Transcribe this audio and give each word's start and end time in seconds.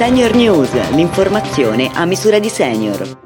Senior 0.00 0.34
News, 0.34 0.92
l'informazione 0.92 1.90
a 1.92 2.06
misura 2.06 2.38
di 2.38 2.48
senior. 2.48 3.18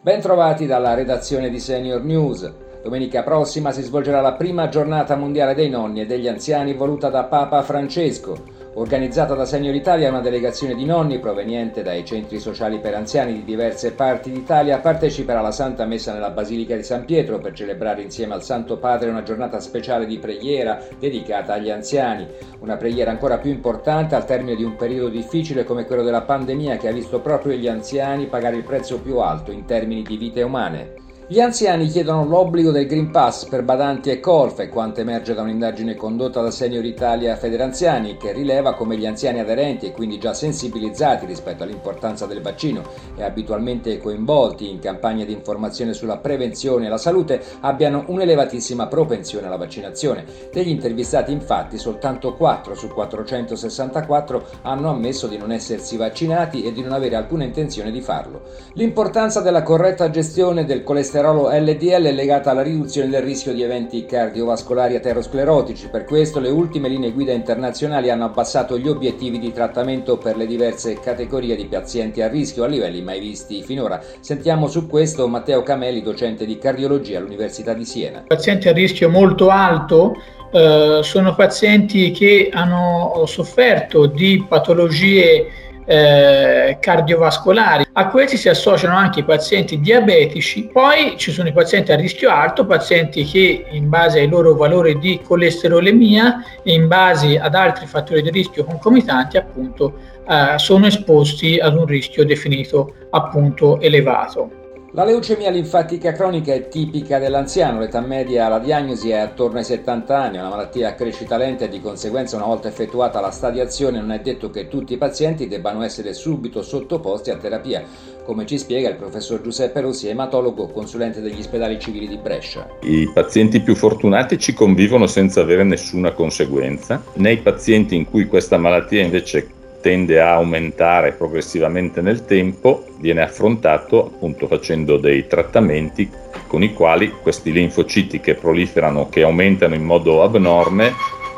Bentrovati 0.00 0.64
dalla 0.64 0.94
redazione 0.94 1.50
di 1.50 1.58
Senior 1.58 2.04
News. 2.04 2.48
Domenica 2.84 3.24
prossima 3.24 3.72
si 3.72 3.82
svolgerà 3.82 4.20
la 4.20 4.34
prima 4.34 4.68
giornata 4.68 5.16
mondiale 5.16 5.56
dei 5.56 5.68
nonni 5.68 6.02
e 6.02 6.06
degli 6.06 6.28
anziani 6.28 6.72
voluta 6.72 7.08
da 7.08 7.24
Papa 7.24 7.62
Francesco. 7.62 8.44
Organizzata 8.74 9.34
da 9.34 9.46
Senior 9.46 9.74
Italia, 9.74 10.10
una 10.10 10.20
delegazione 10.20 10.76
di 10.76 10.84
nonni 10.84 11.18
proveniente 11.18 11.82
dai 11.82 12.04
centri 12.04 12.38
sociali 12.38 12.78
per 12.78 12.94
anziani 12.94 13.32
di 13.32 13.44
diverse 13.44 13.90
parti 13.90 14.30
d'Italia 14.30 14.78
parteciperà 14.78 15.40
alla 15.40 15.50
Santa 15.50 15.84
Messa 15.86 16.12
nella 16.12 16.30
Basilica 16.30 16.76
di 16.76 16.84
San 16.84 17.04
Pietro 17.04 17.40
per 17.40 17.52
celebrare 17.52 18.02
insieme 18.02 18.34
al 18.34 18.44
Santo 18.44 18.76
Padre 18.76 19.10
una 19.10 19.24
giornata 19.24 19.58
speciale 19.58 20.06
di 20.06 20.20
preghiera 20.20 20.80
dedicata 21.00 21.54
agli 21.54 21.68
anziani. 21.68 22.28
Una 22.60 22.76
preghiera 22.76 23.10
ancora 23.10 23.38
più 23.38 23.50
importante 23.50 24.14
al 24.14 24.24
termine 24.24 24.54
di 24.54 24.62
un 24.62 24.76
periodo 24.76 25.08
difficile 25.08 25.64
come 25.64 25.84
quello 25.84 26.04
della 26.04 26.22
pandemia 26.22 26.76
che 26.76 26.86
ha 26.86 26.92
visto 26.92 27.18
proprio 27.18 27.56
gli 27.56 27.66
anziani 27.66 28.26
pagare 28.26 28.54
il 28.54 28.62
prezzo 28.62 29.00
più 29.00 29.18
alto 29.18 29.50
in 29.50 29.64
termini 29.64 30.02
di 30.02 30.16
vite 30.16 30.42
umane. 30.42 31.09
Gli 31.30 31.38
anziani 31.38 31.86
chiedono 31.86 32.26
l'obbligo 32.26 32.72
del 32.72 32.88
Green 32.88 33.12
Pass 33.12 33.44
per 33.44 33.62
badanti 33.62 34.10
e 34.10 34.18
colfe, 34.18 34.68
quanto 34.68 35.00
emerge 35.00 35.32
da 35.32 35.42
un'indagine 35.42 35.94
condotta 35.94 36.42
da 36.42 36.50
Senior 36.50 36.84
Italia 36.84 37.36
Federanziani, 37.36 38.16
che 38.16 38.32
rileva 38.32 38.74
come 38.74 38.96
gli 38.96 39.06
anziani 39.06 39.38
aderenti 39.38 39.86
e 39.86 39.92
quindi 39.92 40.18
già 40.18 40.34
sensibilizzati 40.34 41.26
rispetto 41.26 41.62
all'importanza 41.62 42.26
del 42.26 42.42
vaccino 42.42 42.82
e 43.14 43.22
abitualmente 43.22 43.98
coinvolti 43.98 44.68
in 44.68 44.80
campagne 44.80 45.24
di 45.24 45.32
informazione 45.32 45.92
sulla 45.92 46.16
prevenzione 46.16 46.86
e 46.86 46.88
la 46.88 46.98
salute 46.98 47.40
abbiano 47.60 48.02
un'elevatissima 48.08 48.88
propensione 48.88 49.46
alla 49.46 49.56
vaccinazione. 49.56 50.24
Degli 50.52 50.70
intervistati 50.70 51.30
infatti 51.30 51.78
soltanto 51.78 52.34
4 52.34 52.74
su 52.74 52.88
464 52.88 54.46
hanno 54.62 54.90
ammesso 54.90 55.28
di 55.28 55.38
non 55.38 55.52
essersi 55.52 55.96
vaccinati 55.96 56.64
e 56.64 56.72
di 56.72 56.82
non 56.82 56.90
avere 56.90 57.14
alcuna 57.14 57.44
intenzione 57.44 57.92
di 57.92 58.00
farlo. 58.00 58.42
L'importanza 58.72 59.40
della 59.40 59.62
corretta 59.62 60.10
gestione 60.10 60.64
del 60.64 60.82
colesterolo 60.82 61.18
colesterolo 61.20 61.50
LDL 61.50 62.04
è 62.06 62.12
legata 62.12 62.50
alla 62.50 62.62
riduzione 62.62 63.08
del 63.08 63.22
rischio 63.22 63.52
di 63.52 63.62
eventi 63.62 64.06
cardiovascolari 64.06 64.96
aterosclerotici. 64.96 65.88
Per 65.88 66.04
questo 66.04 66.40
le 66.40 66.48
ultime 66.48 66.88
linee 66.88 67.12
guida 67.12 67.32
internazionali 67.32 68.10
hanno 68.10 68.24
abbassato 68.24 68.78
gli 68.78 68.88
obiettivi 68.88 69.38
di 69.38 69.52
trattamento 69.52 70.16
per 70.16 70.36
le 70.36 70.46
diverse 70.46 70.98
categorie 70.98 71.56
di 71.56 71.66
pazienti 71.66 72.22
a 72.22 72.28
rischio 72.28 72.64
a 72.64 72.66
livelli 72.66 73.02
mai 73.02 73.20
visti 73.20 73.62
finora. 73.62 74.00
Sentiamo 74.20 74.66
su 74.66 74.86
questo 74.86 75.28
Matteo 75.28 75.62
Cameli, 75.62 76.02
docente 76.02 76.46
di 76.46 76.58
cardiologia 76.58 77.18
all'Università 77.18 77.74
di 77.74 77.84
Siena. 77.84 78.24
Pazienti 78.26 78.68
a 78.68 78.72
rischio 78.72 79.10
molto 79.10 79.50
alto 79.50 80.14
eh, 80.52 81.00
sono 81.02 81.34
pazienti 81.34 82.10
che 82.12 82.48
hanno 82.52 83.24
sofferto 83.26 84.06
di 84.06 84.44
patologie 84.48 85.68
eh, 85.90 86.78
cardiovascolari. 86.78 87.84
A 87.94 88.08
questi 88.08 88.36
si 88.36 88.48
associano 88.48 88.94
anche 88.94 89.20
i 89.20 89.24
pazienti 89.24 89.80
diabetici, 89.80 90.70
poi 90.72 91.14
ci 91.16 91.32
sono 91.32 91.48
i 91.48 91.52
pazienti 91.52 91.90
a 91.90 91.96
rischio 91.96 92.30
alto, 92.30 92.64
pazienti 92.64 93.24
che 93.24 93.64
in 93.68 93.88
base 93.88 94.20
ai 94.20 94.28
loro 94.28 94.54
valori 94.54 95.00
di 95.00 95.20
colesterolemia 95.20 96.44
e 96.62 96.74
in 96.74 96.86
base 96.86 97.40
ad 97.40 97.56
altri 97.56 97.86
fattori 97.86 98.22
di 98.22 98.30
rischio 98.30 98.64
concomitanti 98.64 99.36
appunto 99.36 99.94
eh, 100.28 100.56
sono 100.58 100.86
esposti 100.86 101.58
ad 101.58 101.74
un 101.74 101.86
rischio 101.86 102.24
definito 102.24 102.94
appunto 103.10 103.80
elevato. 103.80 104.58
La 104.92 105.04
leucemia 105.04 105.50
linfatica 105.50 106.10
cronica 106.10 106.52
è 106.52 106.66
tipica 106.66 107.20
dell'anziano, 107.20 107.78
l'età 107.78 108.00
media 108.00 108.46
alla 108.46 108.58
diagnosi 108.58 109.10
è 109.10 109.18
attorno 109.18 109.58
ai 109.58 109.64
70 109.64 110.18
anni, 110.20 110.36
è 110.36 110.40
una 110.40 110.48
malattia 110.48 110.88
a 110.88 110.94
crescita 110.94 111.36
lenta 111.36 111.66
e 111.66 111.68
di 111.68 111.80
conseguenza 111.80 112.34
una 112.34 112.46
volta 112.46 112.66
effettuata 112.66 113.20
la 113.20 113.30
stadiazione 113.30 114.00
non 114.00 114.10
è 114.10 114.18
detto 114.18 114.50
che 114.50 114.66
tutti 114.66 114.94
i 114.94 114.98
pazienti 114.98 115.46
debbano 115.46 115.82
essere 115.82 116.12
subito 116.12 116.62
sottoposti 116.62 117.30
a 117.30 117.36
terapia, 117.36 117.84
come 118.24 118.44
ci 118.46 118.58
spiega 118.58 118.88
il 118.88 118.96
professor 118.96 119.40
Giuseppe 119.40 119.80
Rossi, 119.80 120.08
ematologo 120.08 120.66
consulente 120.66 121.20
degli 121.20 121.38
ospedali 121.38 121.78
civili 121.78 122.08
di 122.08 122.16
Brescia. 122.16 122.66
I 122.80 123.08
pazienti 123.14 123.60
più 123.60 123.76
fortunati 123.76 124.40
ci 124.40 124.52
convivono 124.54 125.06
senza 125.06 125.40
avere 125.40 125.62
nessuna 125.62 126.10
conseguenza, 126.10 127.00
nei 127.14 127.36
pazienti 127.36 127.94
in 127.94 128.06
cui 128.06 128.26
questa 128.26 128.58
malattia 128.58 129.02
invece 129.02 129.58
tende 129.80 130.20
a 130.20 130.34
aumentare 130.34 131.12
progressivamente 131.12 132.00
nel 132.00 132.24
tempo, 132.24 132.84
viene 132.98 133.22
affrontato 133.22 134.06
appunto 134.06 134.46
facendo 134.46 134.96
dei 134.96 135.26
trattamenti 135.26 136.08
con 136.46 136.62
i 136.62 136.72
quali 136.72 137.10
questi 137.10 137.52
linfociti 137.52 138.20
che 138.20 138.34
proliferano, 138.34 139.08
che 139.08 139.22
aumentano 139.22 139.74
in 139.74 139.84
modo 139.84 140.22
abnorme, 140.22 140.92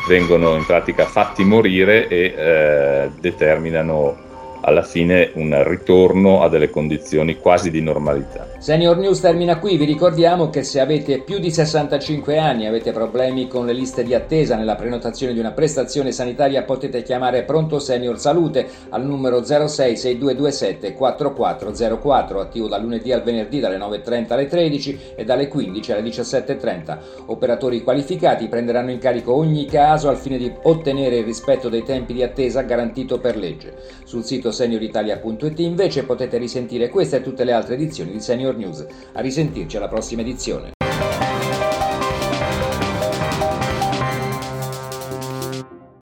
vengono 0.09 0.57
in 0.57 0.65
pratica 0.67 1.05
fatti 1.05 1.45
morire 1.45 2.09
e 2.09 2.35
eh, 2.37 3.11
determinano 3.21 4.31
alla 4.63 4.83
fine 4.83 5.31
un 5.35 5.63
ritorno 5.67 6.43
a 6.43 6.49
delle 6.49 6.71
condizioni 6.71 7.37
quasi 7.37 7.71
di 7.71 7.81
normalità. 7.81 8.52
Senior 8.63 8.97
News 8.97 9.19
termina 9.19 9.59
qui, 9.59 9.77
vi 9.77 9.85
ricordiamo 9.85 10.49
che 10.49 10.63
se 10.63 10.79
avete 10.79 11.19
più 11.19 11.41
di 11.41 11.51
65 11.51 12.39
anni 12.39 12.63
e 12.63 12.69
avete 12.69 12.93
problemi 12.93 13.49
con 13.49 13.67
le 13.67 13.73
liste 13.73 14.05
di 14.05 14.15
attesa 14.15 14.55
nella 14.55 14.77
prenotazione 14.77 15.33
di 15.33 15.41
una 15.41 15.51
prestazione 15.51 16.13
sanitaria 16.13 16.63
potete 16.63 17.03
chiamare 17.03 17.43
Pronto 17.43 17.81
Senior 17.81 18.21
Salute 18.21 18.69
al 18.91 19.05
numero 19.05 19.45
066227 19.45 20.95
4404 20.95 22.39
attivo 22.39 22.69
dal 22.69 22.83
lunedì 22.83 23.11
al 23.11 23.25
venerdì 23.25 23.59
dalle 23.59 23.79
9.30 23.79 24.33
alle 24.33 24.47
13 24.47 25.01
e 25.17 25.25
dalle 25.25 25.49
15 25.49 25.91
alle 25.91 26.09
17.30. 26.09 26.99
Operatori 27.27 27.83
qualificati 27.83 28.47
prenderanno 28.47 28.93
in 28.93 29.01
carico 29.01 29.35
ogni 29.35 29.65
caso 29.65 30.09
al 30.09 30.19
fine 30.19 30.39
di 30.39 30.53
ottenere 30.63 31.17
il 31.17 31.25
rispetto 31.25 31.69
dei 31.69 31.83
tempi 31.83 32.13
di 32.13 32.23
attesa 32.23 32.63
garantito 32.63 33.19
per 33.19 33.37
legge. 33.37 33.75
Sul 34.05 34.23
sito 34.23 34.53
senioritalia.it 34.53 35.59
invece 35.59 36.05
potete 36.05 36.39
risentire 36.39 36.91
questa 36.91 37.17
e 37.17 37.23
tutte 37.23 37.43
le 37.43 37.51
altre 37.51 37.75
edizioni 37.75 38.13
di 38.13 38.21
Senior 38.21 38.51
News. 38.57 38.87
A 39.13 39.21
risentirci 39.21 39.77
alla 39.77 39.89
prossima 39.89 40.23
edizione. 40.23 40.82